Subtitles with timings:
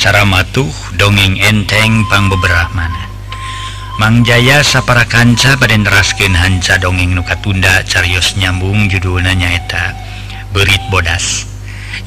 [0.00, 3.04] cara matuh dongeng entengpang beberapa mana.
[4.00, 4.24] Mang
[4.64, 9.92] sapara kanca baden rasken hanca dongeng nuka tunda carius nyambung judulnya nyaeta
[10.56, 11.44] berit bodas.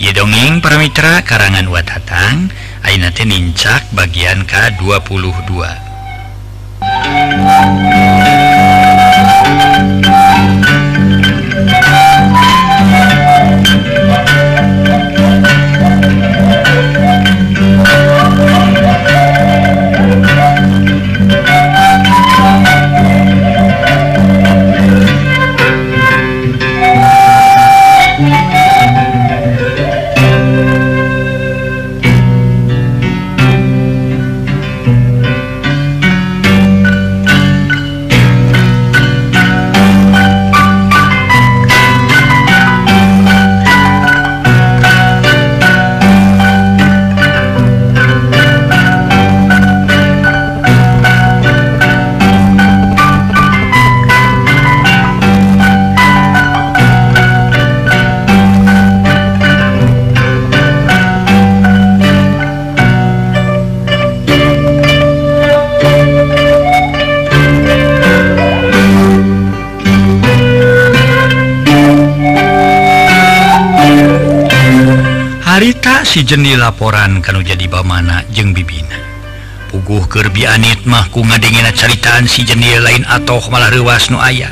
[0.01, 2.49] Ye dongeng para mitra karangan watatang
[2.83, 5.82] Ainate nincak bagian K22
[76.13, 79.01] si jeni laporan kan jadi bamana jeung bibina.
[79.73, 84.45] Puguh Kirby Anit mahku ngadingin ceritaan si jeni lain atau malah ruas nu aya.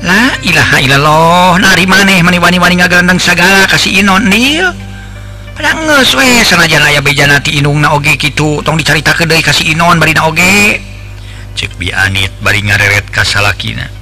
[0.00, 4.72] Lah ilaha illallah nari maneh mani-wani-wani ngagandang sagala kasih inon nil.
[5.52, 9.76] Pada nges we senajan aya bejana ti inung na oge gitu tong dicarita kedai kasih
[9.76, 10.80] inon bari na oge.
[11.60, 13.97] Cek bi Anit bari ngareret kasalakina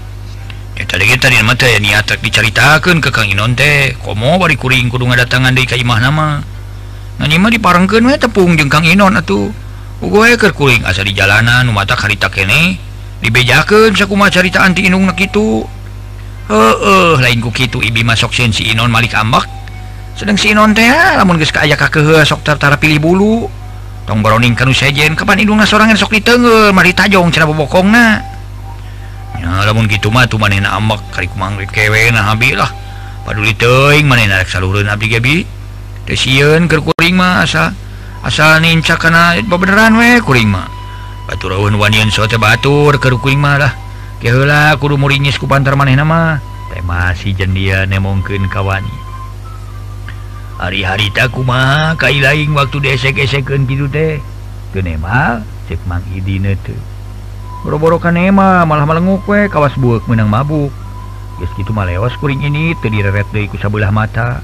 [2.20, 3.96] diceritakan ke Kang Inon teh.
[4.04, 6.44] Komo bari kuring kudu ngadatangan deui ka imah nama
[7.16, 9.48] nanti mah diparengkeun we tepung jeung Kang Inon atuh.
[10.04, 12.76] Uga keur kuring asa di jalanan nu mata karita kene.
[13.24, 15.64] Dibejakeun sakumaha caritaan ti inungna kitu.
[16.52, 19.48] Heueuh lain ku kitu ibi masok sen si Inon Malik ambak.
[20.12, 23.48] Sedang si Inon teh ah, lamun geus kaaya kakeuh sok tartara pilih bulu.
[24.04, 28.35] Tong baroning kanu sejen kapan indungna sorangan sok diteunggeul mari tajong cenah bobokongna.
[29.42, 32.70] namun gitu mah tuh manin ambak karik mangrib kewe nah habi lah.
[33.26, 35.42] Paduli teuing manin arek salureun abdi ge bi
[36.06, 37.74] teu sieun keur kuring mah asa
[38.22, 40.70] asal nincak kana beneran we kuring mah.
[41.26, 43.72] Baturawun wanian so teh batur keur kuring mah lah.
[44.22, 46.38] Ge heula kudu muringis ku pantar manehna mah
[46.70, 48.94] teh masih jendia nemongkeun ka wani
[50.56, 54.16] hari-hari tak kumaha kai lain waktu desek-esekeun kitu teh.
[54.72, 56.78] Teu nemal cek mang idina teu
[57.64, 60.74] boro-borokan emma malah malengu we kawas buek menang mabuk
[61.36, 63.12] Yes gitu malewas kuring ini terdire
[63.52, 64.40] ku sebelah mata.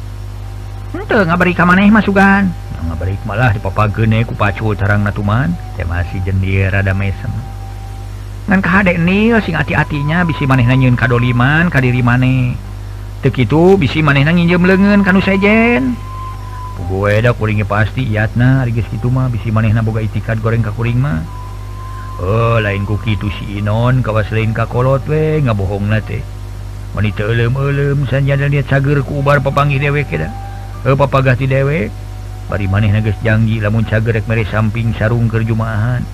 [0.93, 2.53] Ente ngabari ka maneh mah masukan
[2.83, 7.33] ngabari malah dipapa gene ku pacu tarang natuman teh masih jendir rada mesem.
[8.51, 12.59] Ngan kahadek nil sing hati-hatinya bisi maneh nanyeun kadoliman kadiri maneh.
[13.25, 15.97] Teu kitu bisi maneh nginjem leungeun kanu sejen.
[16.77, 21.25] Pugoeda kuringnya pasti iatna geus kitu mah bisi manehna boga itikad goreng ka kuring mah.
[22.23, 26.23] Oh, lain kuki itu si Inon kawas lain kakolot we ngabohong na teh.
[26.95, 30.31] Wanita elem-elem sanja dan lihat cager ku ubar papanggih dewek kita
[30.85, 31.89] eh papagati dewek
[32.53, 36.05] bari maneh nages janji lamun cagerek mere samping sarung kerjumaahan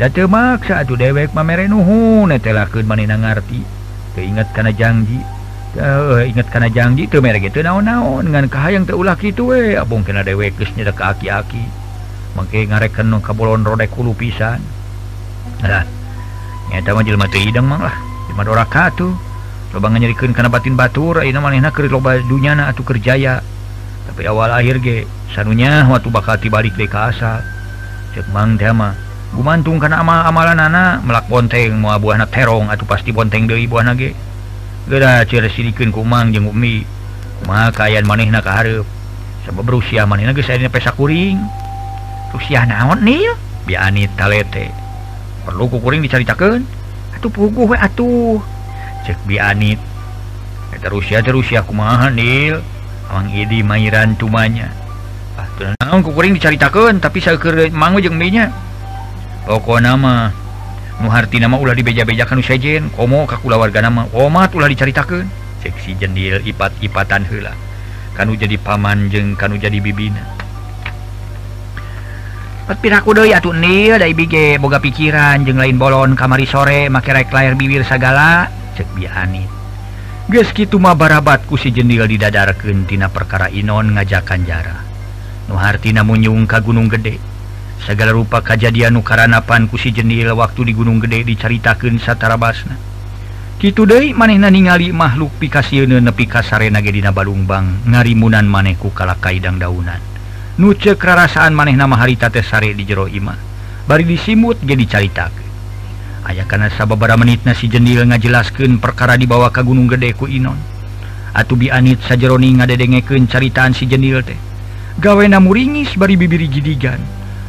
[0.00, 3.60] da teu maksa atuh dewek mamere nuhun teh lakeun ngarti
[4.16, 5.22] teu inget kana janji
[5.72, 9.72] Uh, ingat kana janji eh, teu mere kitu naon-naon dengan kahayang teu ulah kitu we
[9.72, 11.64] abong kena dewek geus nyedek aki-aki
[12.36, 14.60] mangke ngareken ka bolon rodek kulu pisan.
[15.64, 15.84] Lah
[16.70, 17.96] nyata mah jelema teu hidang mah lah.
[18.26, 19.12] Jelema doraka tuh.
[19.72, 23.40] Loba nganyerikeun kana batin batur ayeuna manehna keur loba dunyana atuh kerjaya
[24.04, 27.40] tapi awal akhir ge sanunya waktu bakal tibalik deui ka asal
[28.12, 28.92] cek mang teh mah
[29.32, 34.12] gumantung kana amal amalanana melak bonteng moal buahna terong atuh pasti bonteng deui buahna ge.
[34.92, 36.84] Geura cer sidikeun ku mang jeung umi
[37.40, 38.84] kumaha kaayaan manehna ka hareup.
[39.48, 41.40] Sabab berusia manehna geus aya pesa kuring
[42.36, 43.24] rusia naon nih
[43.64, 44.68] biani talete
[45.42, 46.62] perlu kukuring diceritakan
[47.18, 48.38] atuh puguh we atuh.
[49.02, 49.82] Cek bianit
[50.70, 52.62] eta Rusia teh Rusia kumaha Nil?
[53.10, 54.70] Amang Idi Mairan tumanya
[55.36, 58.48] ah teu naon kukuring diceritakeun tapi saeukeur mangu jeung minya.
[59.42, 60.30] Pokona mah
[61.02, 62.88] nu hartina mah ulah dibeja-bejakan nu sejen.
[62.94, 65.26] Komo ka kulawarga nama omat ulah diceritakeun
[65.60, 67.52] cek si Jendil ipat-ipatan heula.
[68.14, 70.20] Kanu jadi paman jeung kanu jadi bibina.
[72.78, 73.28] pinakudouh
[74.60, 78.48] boga pikiran jeung lain bolon kamari sore make rek layar bibir segala
[78.78, 79.44] cebiani
[80.30, 84.80] Geskimah barabatku si jendil di dadarkentina perkara Inon ngajakan jarah
[85.50, 87.18] Nuhartina munyung ka Gunung Gede.
[87.82, 92.92] Segala rupa kejadian nukaranapan ku si jendil waktu di Gunung Gede diceritakan satara basna
[93.62, 100.11] gitu De manehna ningali makhluk pikasi nepi kasarena Gedina Balungbang ngarimunan manehku kala kaidang daunan.
[100.58, 103.38] nuce kerarasaan maneh nama haritate sare di jero Imah
[103.88, 105.26] bari disimut jadi carita
[106.22, 110.58] ayaah karena sabababara menit nasi jendil ngajelaskan perkara dibawa ke Gunung Gedeku Inon.
[111.32, 114.36] Atau bianit sajaroni ngadedengeken caritaan si jendil teh.
[115.00, 117.00] Gawe namu ringis bari bibiri jidigan.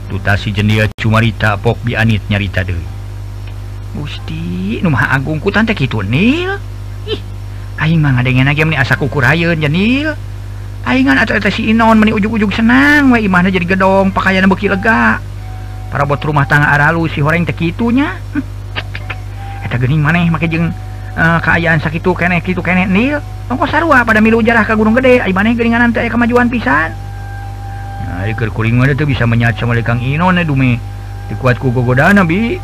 [0.07, 2.75] Tuta si jendil cumarita pok bianit nyarita de
[3.93, 6.57] Gusti Numaha Agungku tante gitu Nil.
[7.05, 7.21] Ih
[7.77, 10.17] aing mah ngadengena ge asa kukur hayeun Janil
[10.91, 15.17] ingan atau si Inon meni ujug-ujug senang wa mana jadi gedong pakaian beki lega.
[15.87, 18.17] Para bot rumah tangga aralu si horeng tekitunya
[19.65, 20.73] eta geuning maneh make jeung
[21.13, 23.21] uh, kaayaan sakitu keneh kitu keneh nil.
[23.47, 25.21] Tongko sarua pada milu jarah ka gunung gede.
[25.21, 26.91] Ai maneh geuninganan teh kemajuan pisan.
[28.03, 30.81] Nah ieu kuring mah teh bisa menyat sama Kang Inon eh dume.
[31.31, 32.59] Dikuat ku gogodana bi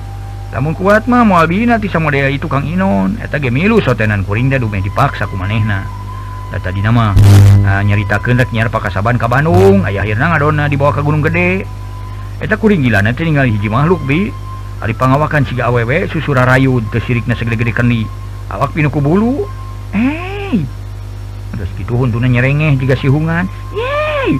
[0.50, 3.22] lamun kuat mah moal bina ti sama dea itu Kang Inon.
[3.22, 5.99] Eta ge milu sotenan kuring da dume dipaksa ku manehna.
[6.50, 9.86] Eh, tadi nama eh, nah, nyarita kendak nyiar pakaaban ke Bandung.
[9.86, 9.88] Hmm.
[9.88, 11.62] Ayah akhirnya ngadona dibawa ke Gunung Gede.
[12.42, 14.34] Eta kuring gila nanti tinggal hiji makhluk bi.
[14.82, 18.08] Hari pengawakan siga awewe susura rayu tesirikna segede-gede keni
[18.50, 19.46] awak pinuku bulu.
[19.94, 20.58] Eh
[21.54, 23.46] terus gitu huntuna nyerengeh jika sihungan.
[23.76, 24.40] Yeay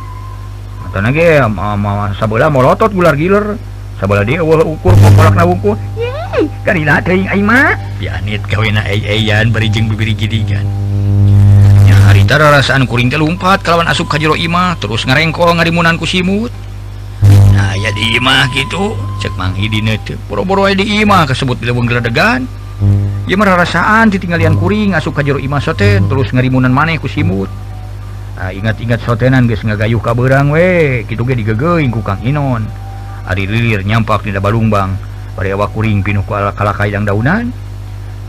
[0.90, 3.54] atau nage mama sabola molotot gular giler.
[4.02, 7.78] Sabola dia ukur kolak na wungku yeay karila teuing aing mah.
[8.02, 10.89] Pianit kawena ay-ayan barijeng bibiri gidigan.
[12.10, 16.50] harita rasaan kuring telumpat kalawan asup kajjero Imah terus ngarengkol ngarimunan kusimut
[17.54, 18.98] nah ya dimah gitu.
[19.22, 19.70] Cek manghi
[20.26, 22.50] boro-boro dimah kesebut diledegan
[23.30, 27.46] dia merasaan ditinggalian kuring asup kajjero Imah soten terus ngarimunan maneh kusimut
[28.34, 31.06] nah, ingat-ingat sotenan guys nggak gayuh kaberang we.
[31.06, 32.66] Gitu ge digegeing ku Kang Inon.
[33.30, 34.98] Hari lilir nyampak tidak balungbang
[35.38, 37.54] bari awak kuring pinuh ku kalakailang daunan.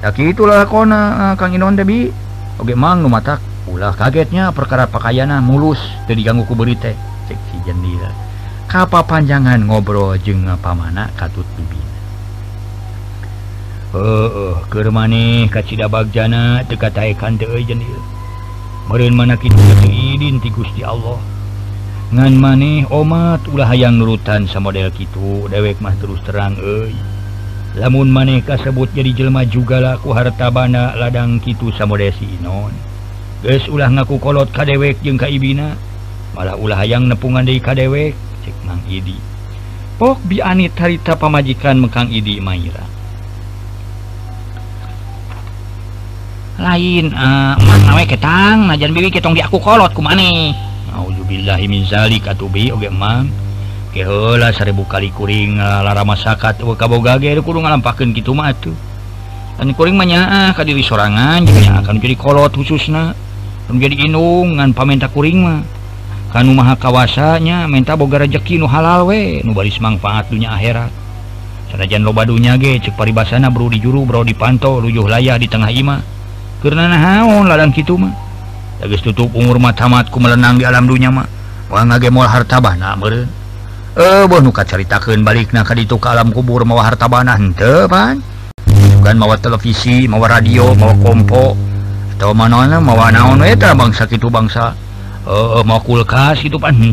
[0.05, 2.13] Ya itulah kona ah, Kang Inon debi
[2.61, 3.50] Oke mang nu matak.
[3.69, 6.97] ulah kagetnya perkara pakaiana mulus jadi diganggu berite teh.
[7.29, 8.31] Seksi jendila
[8.71, 11.99] kapal panjangan ngobrol jeng pamana katut bibina.
[13.91, 17.99] Eh uh, kermane kacida bagjana teka taekan teu jendela.
[18.91, 21.19] Mana kitu idin ti Gusti Allah.
[22.11, 26.95] Ngan maneh omat ulah hayang nurutan samodel kitu dewek mah terus terang euy.
[27.79, 32.75] Lamun maneh kasebut jadi jelma juga laku harta bana ladang kitu samodesi inon.
[33.41, 35.73] Ges ulah ngaku kolot kadewek jeung kaibina
[36.37, 38.13] malah ulah yang nepungan dari kadewek
[38.45, 39.17] cek Mang Idi.
[39.97, 42.85] Pok bianit harita pamajikan Mekang Idi Maira.
[46.61, 50.53] Lain eh, uh, nawe ketang najan bibi ketong di aku kolot kumane.
[50.93, 53.33] Auzubillahi min zalik atubi oge mang.
[53.97, 58.77] Keheula seribu kali kuring eh, lara masyarakat kaboga ge kudu ngalampakeun kitu mah atuh.
[59.57, 63.17] Dan kuring mah nyaa ka diri sorangan jeung akan jadi kolot khususna.
[63.73, 65.63] menjadi inungan pamenta kuringma
[66.31, 70.91] kan maha kawasanya minta boga rezeki nu halal we nu baris manfaat dunya akhirat.
[71.71, 75.47] Sanajan loba dunya ge cek paribasana bro di juru bro di panto lujuh layah di
[75.47, 76.03] tengah ima
[76.63, 78.11] karena naon ladang kitu mah?
[78.83, 81.27] Lagi tutup umur matamatku melenang di alam dunya mah.
[81.71, 83.31] Wah ngage moal harta bana meureun.
[83.95, 88.19] Eh boh nu kacaritakeun balikna ka ditu ka alam kubur mawa harta bana henteu pan.
[88.99, 91.70] Bukan mawa televisi mawa radio mawa kompo.
[92.21, 94.77] mawa naon eta bangsa itu bangsa.
[95.25, 96.93] Eh, eh, uh, mau kulkas itu panwe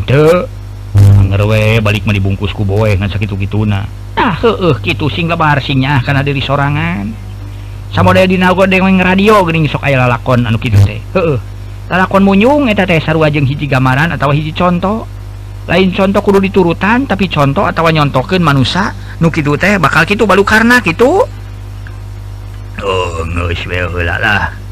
[1.80, 3.84] balik dibungkusku boy sakit gitu nah.
[4.16, 7.06] Ah, eh, gitu sing lebarsinya karena dari sorangan.
[7.92, 11.00] Sama dari dinago deweng radio gering sok aya lalakon anu gitu teh.
[11.16, 11.38] Heeh
[11.88, 15.08] lalakon munyung eta teh sarua jeung hiji gambaran atau hiji contoh
[15.68, 20.44] lain contoh kudu diturutan tapi contoh atau nyontokeun manusia nu kitu teh bakal gitu balu
[20.44, 21.24] karena gitu
[22.84, 24.67] oh geus we lah.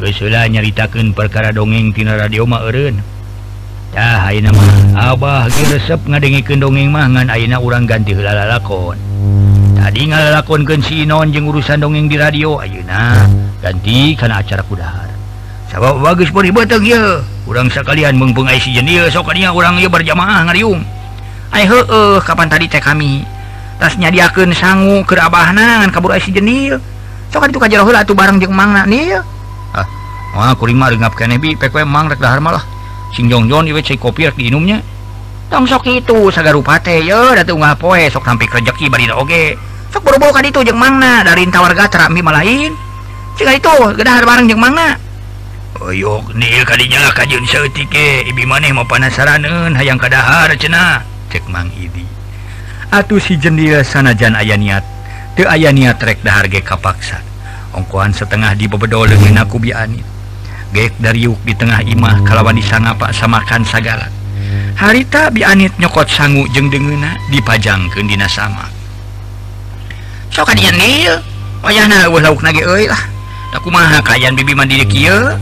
[0.00, 3.04] Gelah nyaritakan perkara dongengtina radioma Ereundah
[4.96, 8.96] Abah resep ngadengikan dongeng mangan Aina urang ganti helala lakon
[9.76, 13.28] tadi ngalakonkan sinon jeung urusan dongeng di radio Ayeuna
[13.60, 15.12] ganti karena acara kudahar.
[15.68, 16.72] Sabab bagus beribet
[17.44, 20.80] kurang sekalian mengpungai si jenil soknya orang ia berjamaah ngarium
[21.52, 23.20] Ayo uh, kapan tadi teh kami?
[23.76, 26.80] Tasnya diaken sanggu kerabahana kabur si jenil
[27.28, 29.20] sokan itu kajar tuh bareng jeng mangna nih
[30.30, 32.62] Wah kulima ringap kenebi PKW mang rek dahar malah.
[33.10, 34.78] Sing jongjon iwe cai kopi rek diinumnya.
[35.50, 39.58] Tong sok itu sagaru pate ya datu ngapoe sok sampai rejeki bari oge.
[39.90, 41.26] Sok boro-boro kan itu jeung mangna.
[41.26, 42.70] Dari tawar gatra mi malain
[43.34, 44.94] cing itu gedahar bareng jeung mangna.
[45.82, 51.02] Oyok nil kadinya kajun seutik ge ibi maneh mau panasaraneun hayang kadahar cenah.
[51.30, 52.06] Cek Mang Idi.
[52.90, 54.82] Atuh si jendil sanajan aya niat.
[55.34, 57.18] Teu aya niat rek dahar ge kapaksa.
[57.74, 60.19] Ongkohan setengah di bebedol dengan aku bianin
[60.70, 64.06] gek dari yuk di tengah imah kalawan disangapak samakan sagala.
[64.78, 68.64] Harita bianit nyokot sanggu jeng dengena dipajang ke Dina sama.
[70.30, 71.20] So nil
[71.60, 72.40] wayahna lauk
[73.50, 75.34] aku ma kayan bibi mandiri habi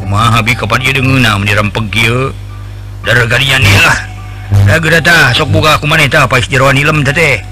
[0.00, 2.30] kumaha kapan ieu dengeuna mun dirempeg kieu
[5.34, 7.42] sok buka aku mana tah jeroan ilem teh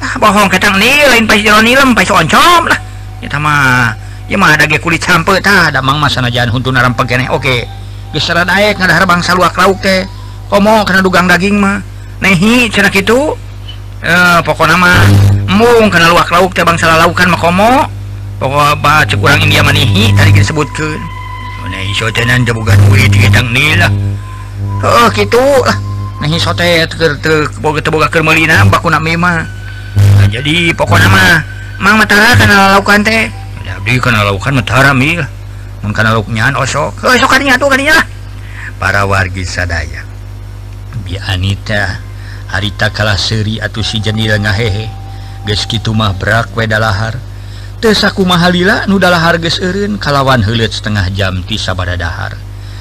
[0.00, 2.80] ah, bohong katang nil lain pais jeroan ilem pais oncom lah.
[3.18, 3.92] Eta mah
[4.28, 5.40] ada kulit campe
[5.80, 7.64] Mang masjan untuk naram pegene Oke
[8.88, 10.08] ada bangsa luak lauk teh.
[10.48, 11.84] Ngomong karena dugang daging mah.
[12.24, 13.36] Nehi cenak itu
[14.00, 15.04] eh, pokok nama
[15.44, 17.72] mung karena luak lauk teh bangsa laukan mah komo.
[18.40, 23.92] Pokok apa cek India manihi tadi disebutkan sebutkan nehi sotenan jabuga duit gedang nila
[24.80, 25.76] oh gitu lah.
[26.22, 26.86] Eh, nehi sote
[27.60, 29.44] boga teboga kermelina baku nak mah.
[29.98, 31.42] Nah, jadi pokok nama
[31.78, 33.30] Mang matara karena laukan teh.
[35.84, 36.24] mengkannyanya
[38.80, 40.08] para wargi sadaya.
[41.04, 42.00] Bi Anita
[42.48, 44.88] harita kalah seri atau si jenil ngahehe.
[45.44, 47.16] Geski mah brak weda lahar
[47.78, 52.36] tesaku mahalila nudalah harges Erin kalawan helet setengah jam ti sabada dahar.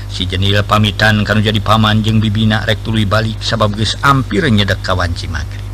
[0.07, 5.11] Si jenil pamitan kan jadi pamanjeng bibina rek tului balik sabab ges ampir nyedek kawan
[5.11, 5.67] cimagri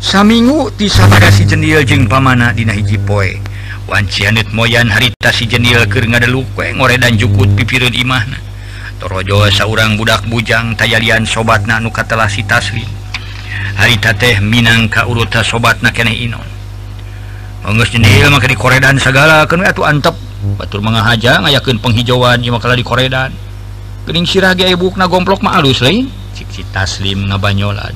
[0.00, 3.49] saminggu ti sabada si jenil jeng pamana dina hiji poe.
[3.90, 8.38] Wancianit moyan harita si jenil keur ngadeluke ngore dan jukut pipirin imahna.
[9.02, 12.86] Torojo saurang budak bujang tayalian sobatna nu katelah si Taslim.
[13.74, 16.46] Harita teh Minang ka uruta sobatna kene Inon.
[17.66, 20.14] Onggeus jenil maka di koredan segala kan atuh antep.
[20.54, 23.34] Batur mengahaja ngayakin penghijauan ieu makalah di koredan.
[24.06, 26.06] kening sirah ge ebukna gomplok mah alus lain.
[26.38, 27.92] Cik si Taslim ngabanyolan.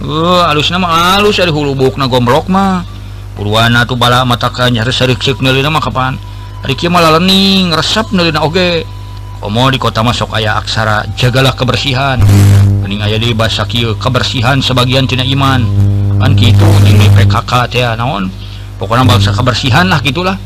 [0.00, 2.99] Uh, alus nama alus ada hulu buk na gomplok mah.
[3.34, 6.14] Purwana tuh bala matanya kapan?
[6.60, 8.84] Riki malah lening resep nelina oge.
[9.40, 12.20] Komo di kota masuk ayah aksara jagalah kebersihan.
[12.84, 15.64] Bening ayah di bahasa kia kebersihan sebagian tina iman.
[16.20, 18.28] Kan gitu ini PKK teh ah, naon?
[18.76, 20.36] Pokoknya bangsa kebersihan lah gitulah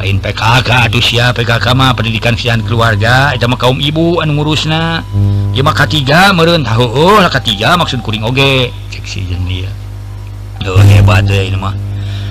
[0.00, 5.04] lain PKK tuh siapa PKK mah pendidikan kesihan keluarga itu mah kaum ibu anu ngurusna.
[5.52, 8.72] Ya mah ketiga meren tahu oh lah ketiga maksud kuring oge.
[8.88, 9.79] Cek si jenis
[10.60, 11.48] Duh, hebat deh,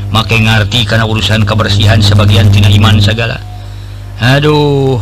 [0.09, 3.37] make ngerti karena urusan kebersihan sebagian tina iman segala
[4.17, 4.97] aduh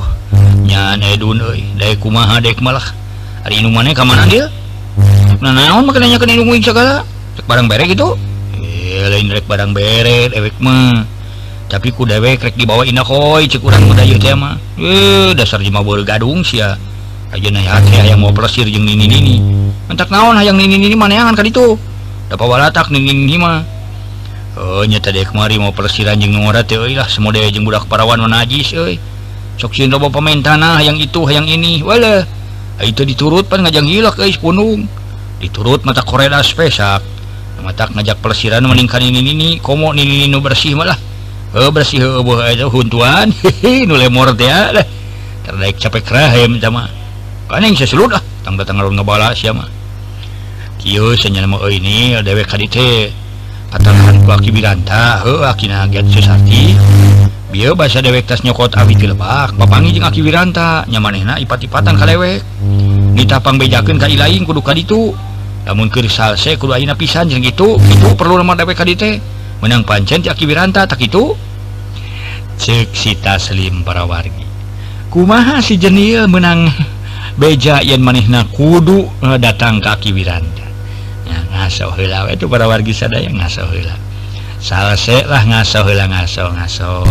[0.67, 2.83] nyan edun euy dae kumaha dek malah
[3.41, 4.51] hari nu maneh ka mana dia
[5.39, 7.07] nah naon make nanya kana ilmu segala
[7.39, 8.19] cek barang bere gitu
[8.59, 11.07] eh lain rek barang bere dewek mah
[11.71, 15.31] tapi ku dewek rek dibawa indah eh, koi cek urang muda ieu teh mah eh
[15.39, 16.75] dasar jema beureul gadung sia
[17.31, 19.35] aja naya hati yang mau plesir jeng nini nini
[19.87, 21.79] mentak naon hayang nini nini mana yang kan itu?
[22.27, 23.63] dapat walatak ninging hima.
[24.57, 28.23] Oh nyata deh kemari mau persiran jeng ngora teh lah semua deh jeng budak parawan
[28.25, 28.97] najis euy.
[29.57, 32.25] Sok sieun bawa pemain tanah yang itu yang ini wala.
[32.77, 34.85] Itu diturut pan ngajang hilak guys punung
[35.37, 37.01] diturut mata koreda spesak
[37.61, 40.97] mata ngajak persiran meningkan ini ini komo ini nu bersih malah
[41.57, 44.87] eh bersih eh buah aja huntuan hehe nu lemor ya ah, lah.
[45.45, 46.89] Terdaik capek rahim sama
[47.47, 49.76] kan yang sesulut lah tang datang ngebalas ya mah.
[50.87, 52.47] ini dewek
[53.67, 55.19] patahan waki biranta
[56.07, 56.71] susati
[57.51, 62.39] bio bahasa dewek tas nyokot abi tilebak papangi jeung aki wiranta nyamanehna ipat-ipatan kalewek
[63.15, 65.11] ditapang bejakeun ka ilaing kudu ka ditu
[65.67, 69.19] lamun keur salse kudu ayeuna pisan jeung kitu kitu perlu lemah dewek ka dieu
[69.59, 71.35] menang pancen ti aki wiranta tak kitu
[72.57, 74.45] cek si taslim para wargi.
[75.13, 76.73] Kumaha si jenil menang
[77.37, 80.56] beja yen manehna kudu eh, datang ka aki wiranta
[81.67, 83.91] ngaso hela itu para wargi sadaya ngaso hela
[84.63, 87.03] salse lah ngaso hela ngaso ngaso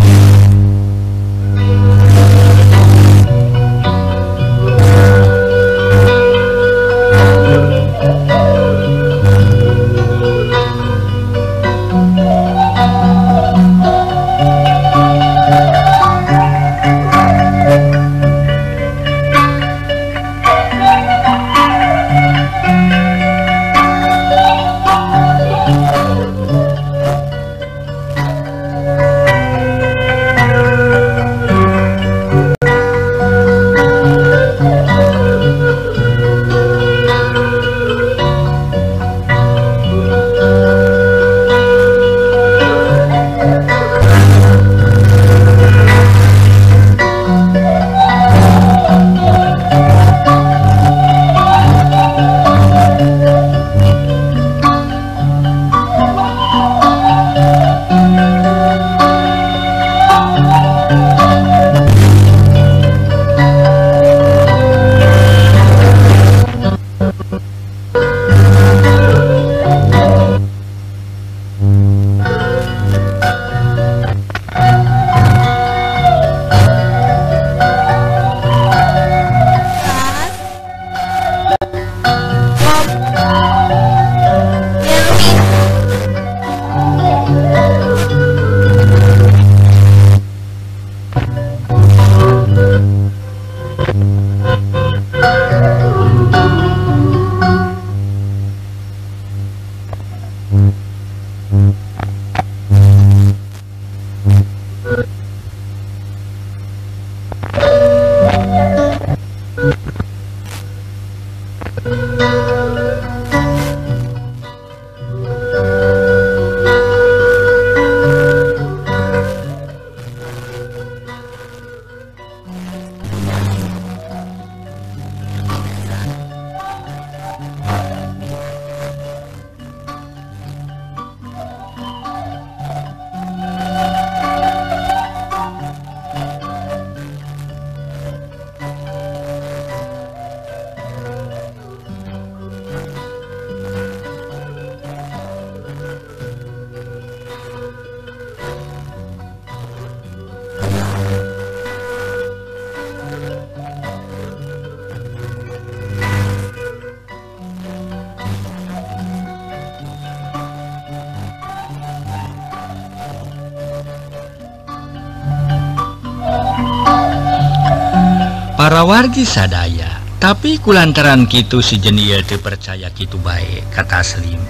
[169.07, 170.03] lagi sadaya.
[170.19, 174.43] Tapi kulantaran gitu si sijenia dipercaya Kitu baik kata Slim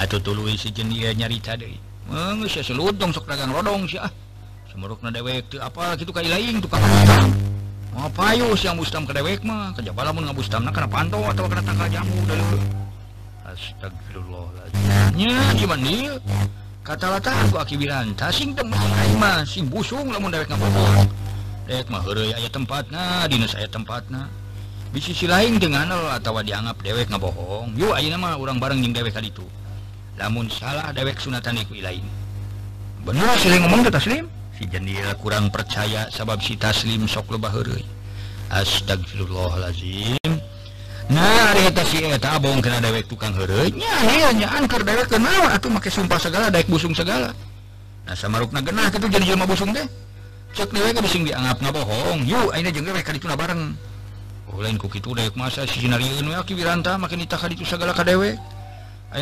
[0.00, 0.16] atau
[0.56, 1.76] si sijenia nyari tadi
[2.08, 4.08] manusia seludong sok dagang rodong sih ah
[4.72, 6.80] semeruk na dewek tuh apa gitu kayak lain tukang
[7.92, 8.08] mau
[8.56, 9.76] sih yang bustam ke dewek mah?
[9.76, 12.60] Kerja balamun nggak bustam nak karena pantau atau karena tangkal jamu dari lu
[13.44, 14.72] astagfirullah
[15.12, 16.16] nya gimana dia?
[16.80, 19.44] kata lata aku akibiran tasing dong mah.
[19.44, 21.25] Sing busung lamun dewek nggak
[21.66, 24.30] aya tempat nah Di saya tempat nah
[24.94, 29.28] di sisi lain dengan atau dianggap dewek ngebohong y nama orang bareng yang dewek kali
[29.28, 29.44] itu
[30.16, 32.00] namun salah dewek sunataniku lain.
[33.04, 34.24] Bener sering ngomong ke taslim
[34.56, 37.52] si jenil kurang percaya sabab si taslim sok lebah
[38.48, 40.32] astagfirullahaladzim
[41.12, 45.92] nah eta si eta abong kena dewek tukang heureuy hanya angker dewek kenal atau pakai
[45.92, 47.36] sumpah segala dewek busung segala.
[48.06, 50.05] Nah sama rukna genah itu jadi jelma busung deh
[51.28, 52.24] dianggap nggak bohong.
[52.24, 52.50] Yuk
[53.20, 53.76] itu bareng.
[54.46, 55.68] Oh, itu masa masawe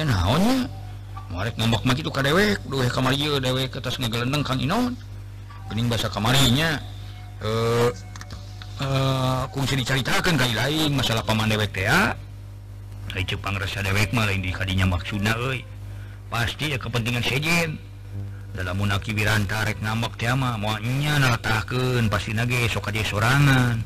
[0.07, 0.69] naonnya
[1.33, 4.95] mereka ngambak maki itu kadewek duwe kamari ieu dewek ke atas ngegelendeng Kang Inon.
[5.67, 6.79] Geuning basa kamarinya
[7.43, 7.91] eh
[8.85, 11.89] eh kungsi diceritakan kali lain masalah paman dewek teh
[13.15, 15.63] Ai ceuk pangresa dewek malah lain di kadinya maksudnya euy.
[16.29, 17.79] Pasti ya kepentingan sejen
[18.55, 23.83] dalam munaki Wiran tarek ngambek tiama maunya natahkeun pasti nage sok aja sorangan.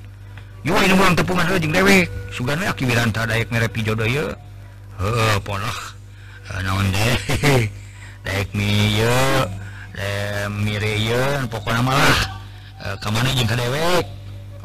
[0.60, 2.12] Yo ini orang tepungan heula jeung dewek.
[2.28, 4.28] Sugan aki Wiranta daek merepi jodoh ye.
[5.00, 5.78] Heuh polah
[6.52, 7.16] eh, naon deh?
[8.26, 9.16] Daek mi ye
[10.52, 12.20] mire ye pokona malah
[12.84, 14.04] eh, ka mana jeung ka dewek?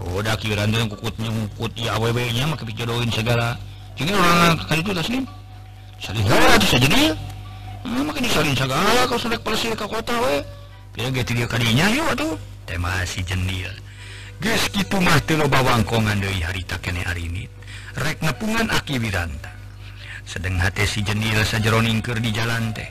[0.04, 3.56] Oh, Udah aki Wiranta kukutnya kukut ya awewe nya mah kepijodohin segala.
[3.96, 5.24] Jeung orang kali itu taslim
[6.04, 7.16] salih heula atuh sajeuna
[15.48, 17.44] bawangkongan dari hari tak hari ini.
[17.94, 19.54] Rek nepungan aki Wiranta
[20.24, 22.90] sedang hati si jenil sajaroningker di jalan teh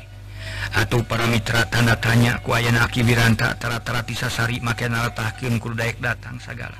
[0.78, 6.76] atau para mitra tanda tanya kuayan aki Wiranta tara-tara tisasari makin alatahkeun kurdaek datang segala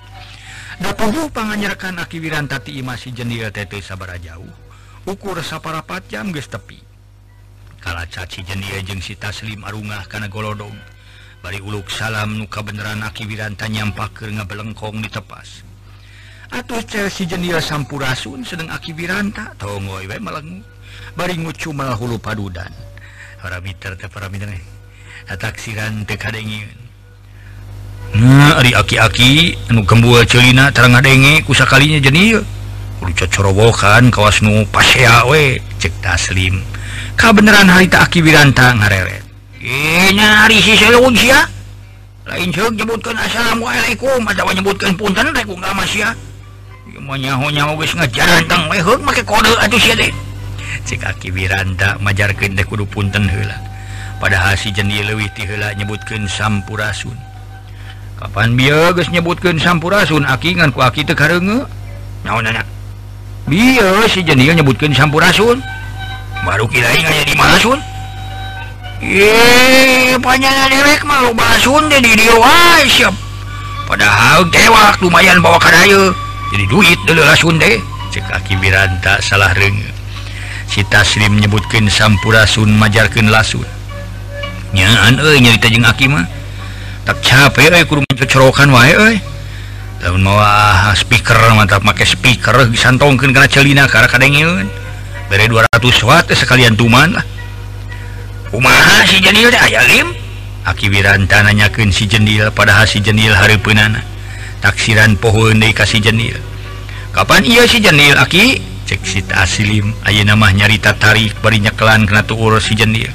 [0.79, 4.53] Dapuhu panganyarkan aki Wiranta ti imasi jenil teh sabar jauh
[5.03, 6.92] ukur saparapat jam geus tepi.
[7.83, 10.79] kala caci jenia jeung si taslim arungah kana golodong.
[11.43, 15.67] Bari uluk salam nuka beneran aki wiranta nyampaker ngabelengkong ditepas
[16.53, 20.63] atuh cel si jenia sampurasun sedang aki wiranta tongoy we meleng
[21.19, 22.71] bari ngucu malah hulu padudan.
[23.43, 24.55] Para miter teh para miter
[25.27, 26.79] taksiran teh kadengieun.
[28.23, 32.45] Nah, ari aki-aki anu kembua celina terang adenge kusakalinya jenieu
[33.11, 36.63] cocorobokan kawas nu paseawe cek taslim.
[37.19, 39.27] Ka beneran harita aki wiranta ngareret.
[39.59, 41.43] Eh, Inya hari si selun sia.
[42.23, 46.15] Lain seug nyebutkan assalamualaikum ada nyebutkan punten rek ku enggak masya
[46.87, 47.75] ieu mah nyaho nyaho
[48.47, 50.15] tang we make kode atuh sia deh.
[50.87, 53.59] Cek aki wiranta majarkeun deh kudu punten heula.
[54.23, 57.19] Padahal si jendi lewih ti nyebutkan sampurasun.
[58.23, 60.23] Kapan bieu geus nyebutkeun sampurasun?
[60.23, 61.67] Aki ngan ku aki teu karenge
[62.23, 62.47] naon
[63.47, 65.59] Bio si jenil nyebutkan sampurasun
[66.47, 67.79] baru kira kayak di masun
[69.03, 73.11] Ye panjangnya dewek mau basun jadi dia wasyap.
[73.91, 76.15] Padahal dewak lumayan bawa karaya
[76.55, 77.83] jadi duit dulu lasun deh.
[78.15, 79.75] Cek aki biranta salah reng.
[80.71, 83.67] Si taslim menyebutkan sampurasun majarkan lasun.
[84.71, 86.23] Nyaan eh nyerita jeng aki mah.
[87.03, 89.15] Tak capek eh kudu mencocorokan wae eh.
[90.03, 94.35] daun mawah ah, speaker mantap pakai speaker disantongkan karena celina karena kadang
[95.31, 97.25] dari 200 watt sekalian tuman lah.
[98.51, 100.11] Umaha si jenil teh aya lim?
[100.67, 102.99] Akibiran tananyakeun si jendil padahal si
[103.31, 104.03] hari penana
[104.59, 106.03] taksiran pohon deui ka si
[107.15, 108.59] kapan iya si jenil aki?
[108.83, 113.09] Cek si asilim ayeuna mah nyarita tarik bari nyekelan kana tuur si jenil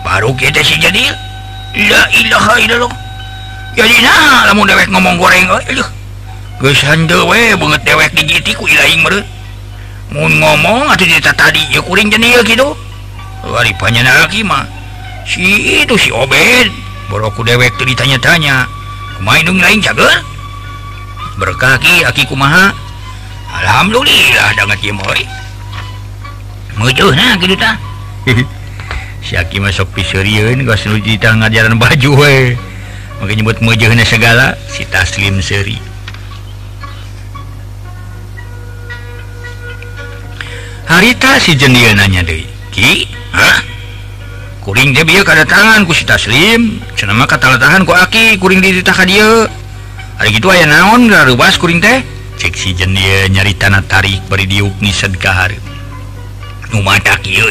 [0.00, 1.12] baru kita si jenil
[1.76, 2.92] la ilaha illallah.
[3.76, 6.03] Jadi nah lamun dewek ngomong goreng aduh
[7.58, 8.64] banget dewek digitiku
[10.14, 12.78] mau ngomong atau tadi ya kuring jenil gitu
[13.42, 14.06] waripanya
[14.46, 14.64] mah
[15.26, 16.70] si itu si obed.
[17.04, 18.64] Boroku dewek tuh ditanya-tanya
[19.20, 20.24] mainung lain jager
[21.36, 22.72] berkaki aki kumaha?
[23.54, 25.20] Alhamdulillah banget ya moy
[26.74, 27.78] mujuh nah gitu ta
[29.24, 32.58] si aki masuk pisirian gak senuji tangan ngajaran baju we
[33.22, 35.93] makanya nyebut mujuhnya segala si taslim seri.
[40.94, 43.10] harita si jendia nanya deh ki?
[43.34, 43.58] Hah
[44.62, 48.98] kuring dia biar kada tangan ku si taslim cenama kata tahan ku aki kuring ditah
[49.02, 49.50] dia.
[50.14, 51.98] Hari gitu ayah naon gak rubas kuring teh?
[52.38, 55.50] Cek si jendia nyari tanah tarik beri diuk ni sedkahar.
[56.70, 57.50] Numata kieu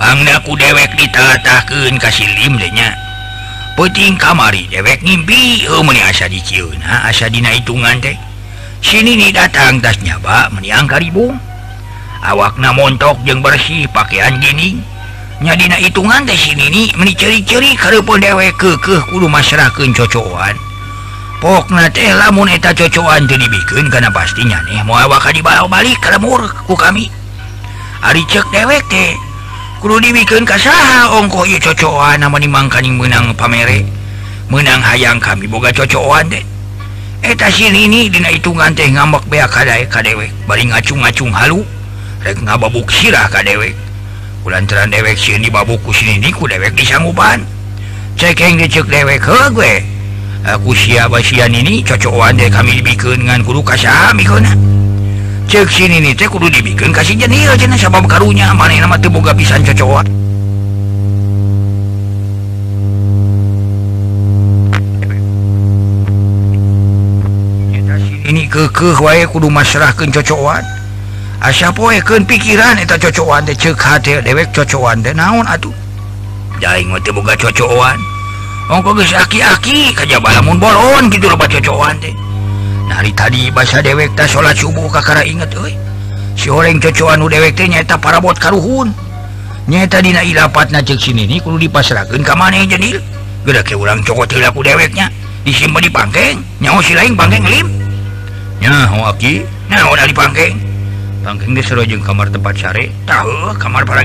[0.00, 2.96] pangda ku dewek ditatahkeun kasih lim nya.
[3.76, 8.16] Penting kamari dewek ngimpi oh meni asa dicieun ha asa dina hitungan teh.
[8.80, 11.49] Sini nih datang tas nyaba meni angka angkaribung
[12.24, 14.80] awakna montok jeung bersih pakaian gini.
[15.40, 20.52] Nyadina hitungan teh sini meni ceri-ceri karepun dewek kekeh kudu masrahkeun cocokan
[21.40, 26.12] pokna teh lamun eta cocokan teu dibikeun kana pastinya nih mau awak dibawa balik ka
[26.12, 27.08] lemur ku kami.
[28.04, 29.16] Ari cek dewek teh
[29.80, 33.88] kudu dibikeun ka saha ongko ieu cocokan nama nimangkaning menang pamere.
[34.52, 36.44] Menang hayang kami boga cocokan teh.
[37.24, 41.64] Eta sini dina hitungan teh ngambek bea kadae kadewek bari ngacung-ngacung halu.
[42.20, 43.72] rek ngababuk sirah ka dewek.
[44.40, 47.44] Kulantaran dewek sini babuku sini niku dewek disanggupan
[48.16, 49.74] cekeng dicek dewek ke gue.
[50.40, 54.48] Aku siapa sian ini cocokan deh kami dibikin dengan kudu kasah mikun
[55.44, 59.36] cek sini nih teh kudu dibikin kasih jenil jenah sabab karunya mana nama teu boga
[59.36, 60.08] pisan cocokan.
[68.24, 70.79] Ini kekeh wae kudu masrahkeun cocokan.
[71.40, 75.72] asya poken pikiran eta cocokan de cek hati dewek cocokan de naon atuh?
[76.60, 77.96] Jaing mati boga cocokan
[78.68, 82.12] ongko geus aki-aki kajaba lamun bolon gitu loba cocokan teh.
[82.92, 85.72] Nari tadi bahasa dewek teh salat subuh kakara inget euy
[86.36, 88.92] si horeng cocokan nu dewek teh nyaeta parabot karuhun.
[89.64, 93.00] Nyaeta dina ilapatna cek sini ni kudu dipasrahkeun ka maneh jenil
[93.48, 95.08] geura ke urang cokot heula ku deweknya
[95.40, 96.44] disimpen di pangkeng.
[96.60, 97.66] Nyaho si lain pangkeng lim.
[98.60, 99.40] Nyaho aki.
[99.72, 100.69] Nyaho da di pangkeng.
[101.20, 102.88] Bangking diserujung kamar tempat syari.
[103.04, 104.04] Tahu kamar para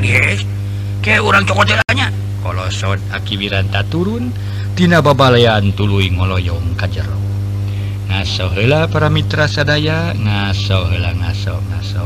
[1.00, 2.12] kayak orang cokotelanya.
[2.46, 4.30] Kolosot akiwiranta turun
[4.76, 7.16] Tina babalayan tulu ngoloyong kajero
[8.06, 12.06] ngaso hela para mitra sadaya ngaso hela ngaso ngaso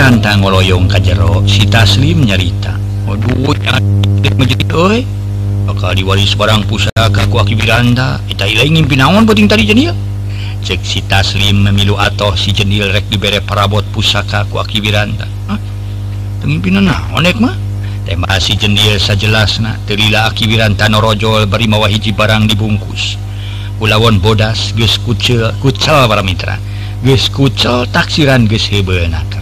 [0.00, 2.72] rantang ngoloyong kajero si taslim nyarita
[3.04, 3.76] waduh oh, ya.
[4.72, 5.04] oi
[5.68, 9.92] bakal diwaris barang pusaka ku aki biranda eta ilangin buat penting tadi jenil
[10.64, 15.28] cek si taslim memilu atau si jenil rek dibere parabot pusaka ku aki biranda
[16.40, 17.52] tengin pinana onek mah?
[18.08, 23.20] Tema si jenil sajelasna terila aki biranda norojol bari mawahiji barang dibungkus.
[23.76, 26.56] Ulawon bodas ges kucel kucel para mitra.
[27.04, 29.39] Ges kucel taksiran hebel nak.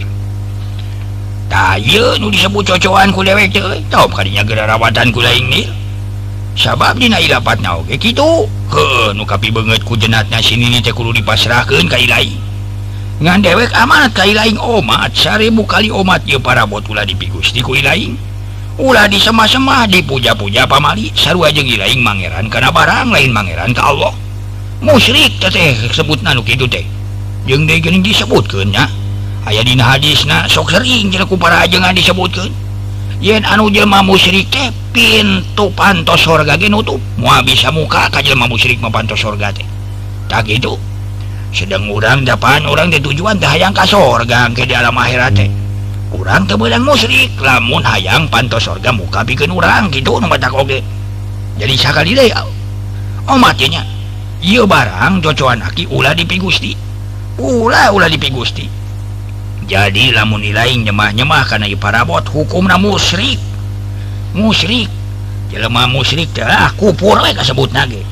[1.49, 3.49] Tayun disebut cocoan ku dewek
[3.89, 5.65] tau kalinya gerawatan ku ini
[6.53, 8.45] sabab Dina dapat na gitu.
[9.17, 12.29] Nukapi banget ku jenatnya sini tekulu dipasrahkan Kailai
[13.19, 15.09] ngan dewek amanat Kailaing omat.
[15.11, 18.13] Syaribu kali omat y para botula dipigusti kuilaing
[18.79, 21.11] Ulah disema-semah dipuja-puja pamali.
[21.11, 24.13] Saru aja gilaing Mangeran karena barang lain Mangeran ke Allah.
[24.79, 26.85] Musyrik teteh sebut nanu gitu teh.
[27.43, 28.85] Disebutkannya
[29.47, 32.51] aya dina hadis nah sok sering jelaku para ajengan disebutkan
[33.19, 34.51] yen anu jelma musyrik
[34.89, 36.99] pintu pantos surga ge nutup.
[37.19, 39.65] Moal bisa muka ka jelma musyrik pantos surga teh.
[40.27, 40.75] Tak gitu.
[41.49, 45.49] Sedang urang dapan orang di tujuan dah hayang ka surga ke di alam akhirat teh.
[46.09, 50.81] Urang teu beulang musyrik lamun hayang pantos surga muka bikin urang gitu nu batak oge.
[51.59, 52.31] Jadi sakali deui
[53.29, 53.83] omat oh, nya.
[54.39, 56.71] Ieu barang cocoan aki ulah dipi Gusti.
[57.35, 58.78] Ulah ulah dipi Gusti.
[59.69, 63.37] jadi lamun nilai nyemah-nyemah karena parabot hukum na musyrik.
[64.33, 64.89] Musyrik.
[65.53, 68.05] Jelemah musyrik telah kupur we kasebut nage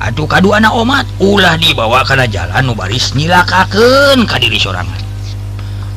[0.00, 4.96] aduh kadu anak omat ulah dibawa karena jalan nu baris nyilakakeun ka diri sorangan.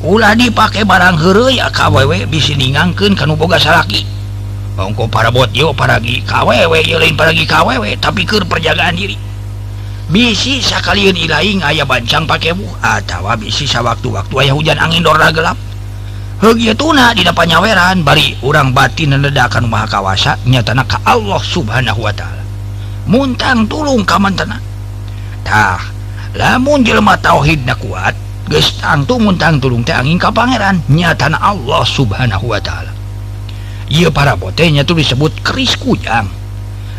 [0.04, 4.04] Ulah dipakai barang hero ya ah, KWW bisa ningangkeun kanu boga salaki.
[4.76, 9.16] Bangko parabot yo paragi kawewe lain paragi KWW tapi keur perjagaan diri.
[10.08, 15.56] bisi sakaliun Ilaing aya bancang pakaibu buhtawa bisi waktu-waktu ayah hujan angin Dora gelap.
[16.44, 22.42] Hegi tuna didapatnyaweran bari urang batin ledakan maha kawasa nyatana ke Allah subhanahu Wa ta'ala.
[23.08, 25.80] Muntang tulung kaman tenatah
[26.34, 28.12] lamun jelma tauhidna kuat
[28.50, 32.92] gestangtu muntang tulung teh angin ka Pangeran nyatana Allah subhanahu Wa ta'ala.
[33.88, 36.28] Ia para botenya tuh disebut keris kujang.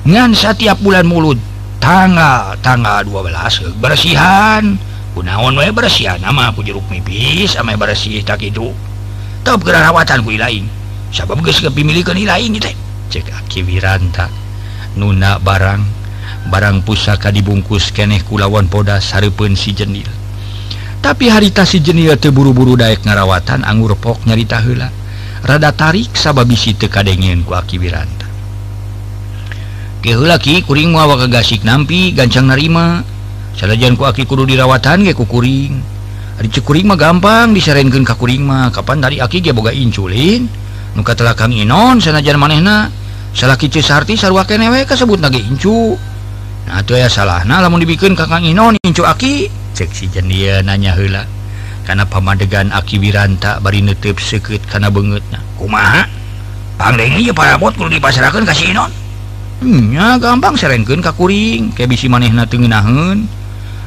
[0.05, 1.37] Ngansa setiap bulan mulut
[1.85, 3.29] tanggal tanggal 12
[3.61, 4.63] eh, bersihan.
[5.13, 8.73] Gunaon we bersihan nama aku jeruk mipis sama bersih tak itu.
[9.45, 10.65] Top gerawatan ku lain
[11.13, 12.73] sabab geus kepimilikan lain gitu.
[13.13, 14.25] Cek aki wiranta
[14.97, 15.85] nuna barang
[16.49, 20.09] barang pusaka dibungkus keneh kulawan poda sareupun si jenil.
[21.05, 24.89] Tapi harita si jenil teu buru-buru daek ngarawatan anggur pok nyarita heula.
[25.45, 28.24] Rada tarik sababisi teu kadengieun ku aki wiranta
[30.13, 33.01] laki kuring muawa kegasik nampi gancang narima.
[33.57, 35.81] Salajanku aki kudu dirawatan ge geku kuring.
[36.35, 38.69] Cekuring mah gampang disarenkeun ka kuring mah.
[38.69, 40.45] Kapan dari aki ge boga inculin
[40.93, 42.91] muka telah Kang Inon sanajan manehna.
[43.33, 45.97] Salaki kicu sarti kene we kasebut nage incu.
[46.67, 49.47] Nah tuh ya salahna lamun dibikeun ka Kang Inon incu aki.
[49.73, 51.23] Cek si dia nanya heula.
[51.87, 55.23] Karena pamadegan aki wiranta bari netep sekut karena banget
[55.55, 56.07] kumaha?
[56.75, 59.04] Pangdengi ya parabot kudu dipasrahkeun ka si Inon.
[59.55, 63.23] Hmm, nya gampang serengken kakuring kayak bisi maneh natengenahun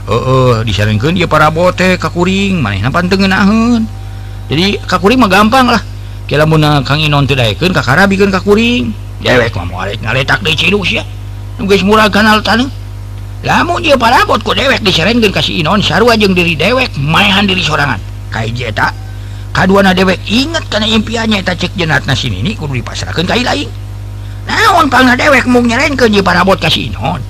[0.09, 3.85] eh uh, uh, dia para bote kakuring maneh napan tengenahun
[4.49, 5.83] jadi kakuring mah gampang lah.
[6.25, 10.89] Kira muna eh, kang inon tidakken kakara bikin kakuring dewek mau muarek ngaletak deui ciduk
[10.89, 11.05] ya
[11.61, 12.69] nu murah kanal taneuh
[13.45, 17.61] lamun dia para bot kok dewek diserengkeun kasih inon sarua jeung diri dewek maehan diri
[17.61, 18.01] sorangan.
[18.33, 18.89] Kai jeta
[19.53, 23.69] kaduana dewek inget karena impiannya eta cek jenatna sini ni kudu dipasrahkan kai lain
[24.69, 27.25] naon pang dewek mau nyerain ke parabot kasih non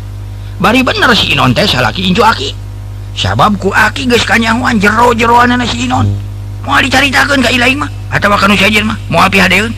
[0.59, 2.51] bari bener si Inon teh salaki incu aki.
[3.15, 6.11] Sabab ku aki geus kanyahuan jero jeroan anak si Inon.
[6.67, 9.71] Mau dicaritakeun ka ilaing mah atau makan sajen mah mau api hadeun.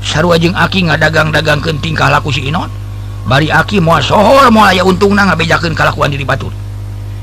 [0.00, 2.72] Sarua jeung aki ngadagang-dagangkeun tingkah laku si inon.
[3.28, 6.50] Bari aki mau sohor mau aya untungna ngabejakeun kalakuan diri batur.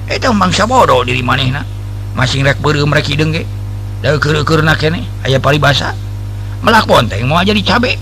[0.06, 1.65] Eta mangsa bodoh diri manehna
[2.13, 3.43] masing rek beureum rek hideung ge
[4.06, 5.97] da keur-keur kene aya paribasa.
[6.62, 7.97] Melak bonteng mau jadi cabe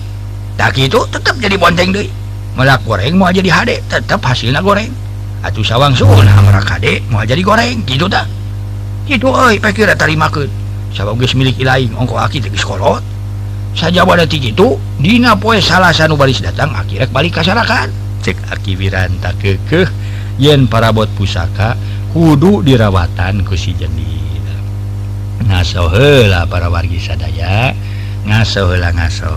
[0.58, 2.10] tak itu tetap jadi bonteng deh
[2.58, 4.90] melak goreng mau jadi HD tetap hasilnya goreng.
[5.46, 8.26] Atuh sawang suhu nah merak HD mau jadi goreng gitu tak
[9.08, 10.50] itu oi pikir terima ke
[10.92, 13.06] sabab geus milik ilaing ongko aki teh geus kolot.
[13.78, 17.94] Sajawa detik itu dina poe salah sanu baris datang akhirnya balik kasarakan
[18.26, 19.86] cek aki wiranta kekeh.
[20.42, 21.78] Yen parabot pusaka
[22.12, 24.18] kudu dirawatan ku si jendi
[25.46, 27.72] ngaso heula para wargi sadaya
[28.26, 29.34] ngaso heula ngaso.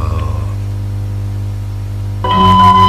[2.30, 2.79] Música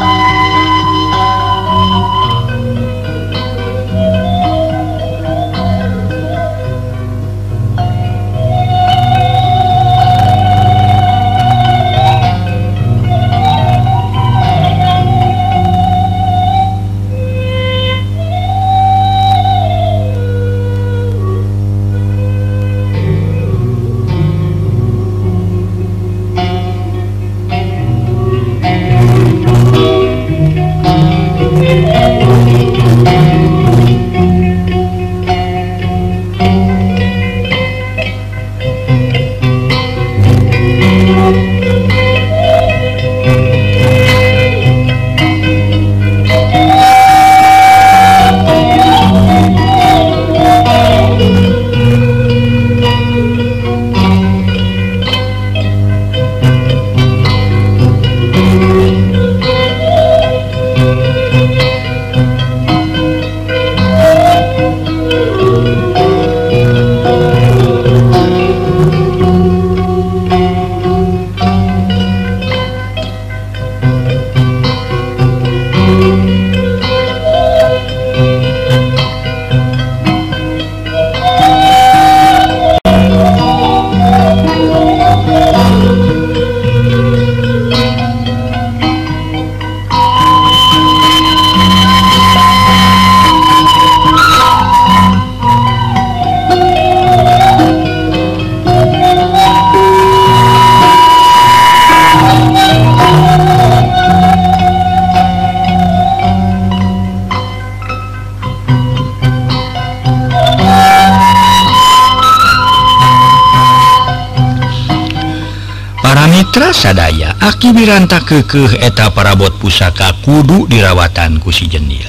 [116.91, 122.03] sadaya aki biranta kekeh eta parabot pusaka kudu dirawatan ku kusi jendil.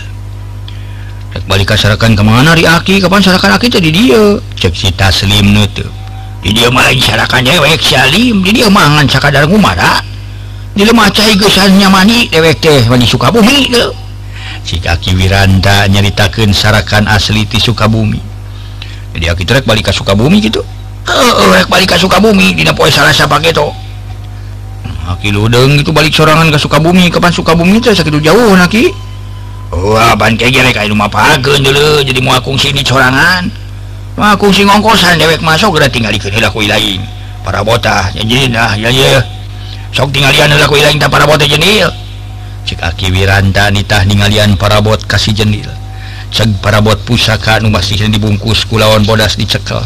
[1.47, 4.25] Balik kasarakan kemana di aki kapan sarakan aki jadi dia.
[4.59, 5.87] Cek si taslim nutup
[6.43, 10.03] di dia malah disarakan dewek salim di dia mangan sakadar kumara
[10.75, 13.95] di lemah cai gesannya mani dewek teh mani Sukabumi tuh
[14.67, 18.19] si kaki wiranda nyaritakan sarakan asli di Sukabumi.
[19.15, 20.67] Jadi aki terek balik ke Sukabumi gitu
[21.07, 23.82] uh, uh, balik ke Sukabumi dina poe salah siapa gitu
[25.03, 27.11] Aki Ludeng itu balik sorangan ke Sukabumi.
[27.11, 28.95] Kapan Sukabumi itu sakit jauh Naki
[29.73, 33.49] Wah oh, bantai jere kayak rumah pagen dulu jadi mau kungsi di sorangan.
[34.21, 37.01] Aku kungsi ngongkosan dewek masuk gara tinggal dikini lah kui lain
[37.41, 39.25] Para botah janjin lah ya ya
[39.97, 41.89] Sok tinggalian lah kui lain tak para botah jenil.
[42.69, 45.67] Cik Aki Wiranta nitah ninggalian para bot kasih jenil.
[46.29, 49.81] Ceg para bot pusaka nu masih dibungkus kulawan bodas dicekel.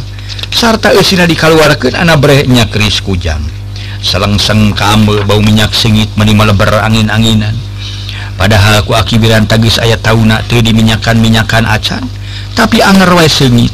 [0.51, 3.56] Sarta esina dikaluarkan anak brehnya keris kujang
[4.01, 7.55] selengseng kamu bau minyak sengit minimal lebar angin-anginan.
[8.37, 12.05] Padahal aku akibiran tagis ayat tahunak tuh diminyakan minyakan acan
[12.53, 13.73] tapi anger wae sengit.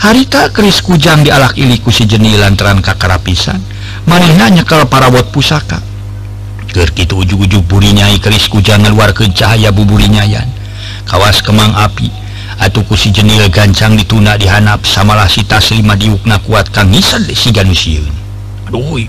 [0.00, 3.60] Harita keris kujang di alak iliku si jeni lantaran kakarapisan
[4.08, 5.76] manehna nyekel parabot pusaka.
[6.72, 10.48] Ger kitu ujug-ujug buri nyai keris kujang ngeluarkeun cahaya buburi nyayan.
[11.04, 12.08] Kawas kemang api
[12.60, 17.48] atau ku si jenil gancang dituna dihanap samalah si taslima diukna kuat kang kangisan si
[17.52, 18.12] ganusiun.
[18.68, 19.00] Aduh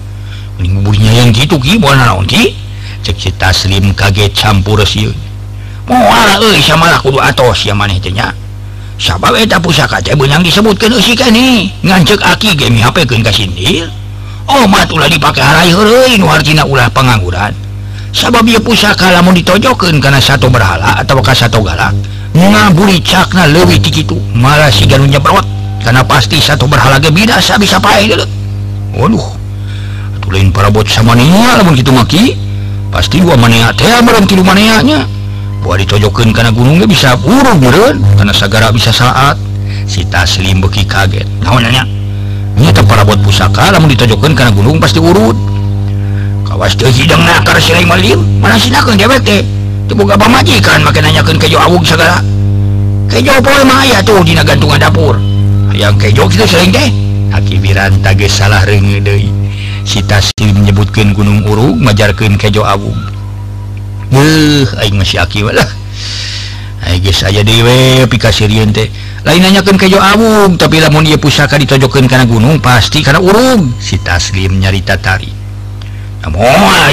[0.81, 2.55] burnya yang gitu gimana naon ki.
[3.01, 5.31] Cek si taslim kaget campur siun
[5.91, 8.31] moal euy eh, samalah kudu atos ya maneh teh nya?
[9.01, 9.99] Sabab eta eh, pusaka?
[9.99, 13.89] Teh beunang disebutkeun eusi eh, keneh ngan ceuk aki ge mihapekeun ka sindil
[14.47, 17.51] oh mah ulah dipake harai heureuy nu artina ulah pangangguran
[18.15, 21.95] sabab ieu pusaka lamun ditojokeun kana satu berhala atau ka satu galak?
[22.31, 24.15] Ngaburi cakna leuwih ti kitu.
[24.31, 25.43] Malah siga nu nyebrot
[25.83, 28.29] kana pasti satu berhala ge bidasa bisa pae deuleuh
[28.95, 29.40] waduh.
[30.31, 31.13] lain parabot sama
[31.67, 32.39] begitu maki
[32.87, 35.03] pasti gua manaknya
[35.61, 37.61] buat ditojokan karena gunungnya bisa burung
[38.17, 39.37] karena segara bisa saat.
[39.85, 41.27] Si taslim beki kaget.
[41.45, 41.85] Namanya
[42.57, 45.37] nyata parabot pusaka namun ditojokan karena gunung pasti urut.
[46.49, 48.19] Kawas teh hidang nakar sirai malim.
[48.41, 49.45] Mana sinakan dia bete?
[49.87, 52.19] Tepuk apa majikan makin nanyakan kejo awung segala.
[53.07, 55.15] Kejo poe mah tuh dina gantungan dapur.
[55.71, 56.89] Yang kejo kita sering deh
[57.31, 59.40] akibiran tage salah rengedeui
[59.91, 62.95] sitasir menyebutkan gunung urug majarkan kejo Agung.
[67.11, 68.07] Saya dewe
[69.21, 73.75] lain nanyakan kejo Agung tapi namun dia pusaka ditojokan karena gunung pasti karena urung.
[73.83, 75.27] Si taslim nyarita tari.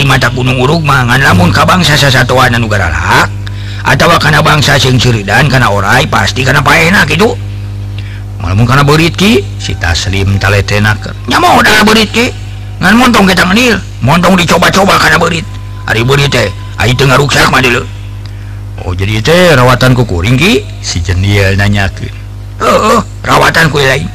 [0.02, 3.30] Mata gunung urug mangan namun ka kabangsa satuanan negara hak
[3.94, 7.30] atau karena bangsa sing ciridan karena orai pasti karena paenak itu.
[8.42, 12.47] Malamun karena beritki si taslim taletenaker nyamo udah beritki
[12.78, 15.46] ngan montong kita ngenil montong dicoba-coba karena berit.
[15.88, 16.48] Hari berit teh
[16.78, 17.82] ayo tengah ruksak mah dulu.
[18.86, 20.62] Oh jadi teh rawatan ku kuring ki?
[20.82, 22.14] Si jendil nanyakin
[22.62, 24.06] oh, oh rawatan ku lain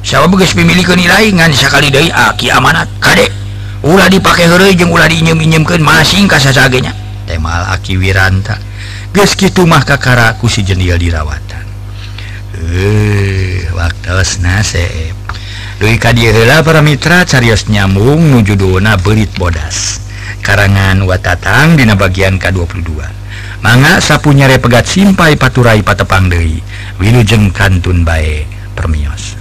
[0.00, 2.88] siapa beges pemilik nilai ngan sekali dari aki ah, amanat.
[3.02, 3.28] Kadek
[3.84, 6.94] ulah dipakai hore jeng ulah diinjem-injemkan masing kasasagenya
[7.26, 8.56] temal aki wiranta.
[9.16, 11.64] Geus kitu mah kakara ku si jendil dirawatan
[12.56, 15.15] eh waktu nasib
[15.76, 20.00] Dwi Kadihela para Mitra Carios nyambung nujudona berit bodas.
[20.40, 23.04] Karangan watatang Dina bagian K22
[23.60, 26.62] manga sapunya repegat Simpai Paturai Patepang Dewi
[26.96, 29.36] Wilujeng Kantun Bae Permios.